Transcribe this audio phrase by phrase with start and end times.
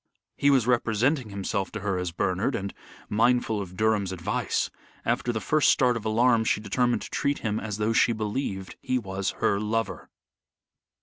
[0.35, 2.73] He was representing himself to her as Bernard, and,
[3.07, 4.71] mindful of Durham's advice,
[5.05, 8.77] after the first start of alarm she determined to treat him as though she believed
[8.81, 10.09] he was her lover.